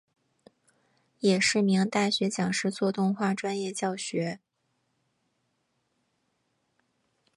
[1.19, 4.39] 也是名大学讲师做动画专业教学。